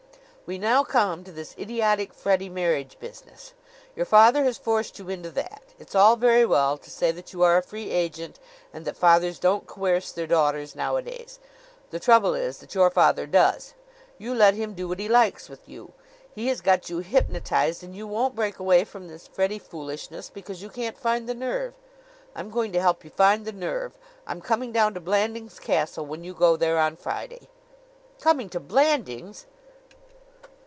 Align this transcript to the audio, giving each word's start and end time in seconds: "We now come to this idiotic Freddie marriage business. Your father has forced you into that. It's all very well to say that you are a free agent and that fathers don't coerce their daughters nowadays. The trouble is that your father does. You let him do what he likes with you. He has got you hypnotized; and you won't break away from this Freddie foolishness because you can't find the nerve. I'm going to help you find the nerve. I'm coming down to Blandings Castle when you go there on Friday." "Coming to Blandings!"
"We 0.47 0.57
now 0.57 0.83
come 0.83 1.23
to 1.23 1.31
this 1.31 1.55
idiotic 1.57 2.13
Freddie 2.13 2.49
marriage 2.49 2.99
business. 2.99 3.53
Your 3.95 4.05
father 4.05 4.43
has 4.43 4.57
forced 4.57 4.99
you 4.99 5.07
into 5.07 5.31
that. 5.31 5.63
It's 5.79 5.95
all 5.95 6.17
very 6.17 6.45
well 6.45 6.77
to 6.77 6.89
say 6.91 7.09
that 7.11 7.31
you 7.31 7.41
are 7.41 7.55
a 7.55 7.63
free 7.63 7.89
agent 7.89 8.37
and 8.73 8.83
that 8.83 8.97
fathers 8.97 9.39
don't 9.39 9.65
coerce 9.65 10.11
their 10.11 10.27
daughters 10.27 10.75
nowadays. 10.75 11.39
The 11.91 12.01
trouble 12.01 12.33
is 12.33 12.57
that 12.57 12.75
your 12.75 12.89
father 12.89 13.25
does. 13.25 13.75
You 14.17 14.35
let 14.35 14.53
him 14.55 14.73
do 14.73 14.89
what 14.89 14.99
he 14.99 15.07
likes 15.07 15.47
with 15.47 15.69
you. 15.69 15.93
He 16.35 16.47
has 16.49 16.59
got 16.59 16.89
you 16.89 16.97
hypnotized; 16.99 17.81
and 17.81 17.95
you 17.95 18.05
won't 18.05 18.35
break 18.35 18.59
away 18.59 18.83
from 18.83 19.07
this 19.07 19.27
Freddie 19.29 19.57
foolishness 19.57 20.29
because 20.29 20.61
you 20.61 20.67
can't 20.69 20.99
find 20.99 21.29
the 21.29 21.33
nerve. 21.33 21.75
I'm 22.35 22.49
going 22.49 22.73
to 22.73 22.81
help 22.81 23.05
you 23.05 23.09
find 23.09 23.45
the 23.45 23.53
nerve. 23.53 23.93
I'm 24.27 24.41
coming 24.41 24.73
down 24.73 24.95
to 24.95 24.99
Blandings 24.99 25.59
Castle 25.59 26.05
when 26.05 26.25
you 26.25 26.33
go 26.33 26.57
there 26.57 26.77
on 26.77 26.97
Friday." 26.97 27.47
"Coming 28.19 28.49
to 28.49 28.59
Blandings!" 28.59 29.45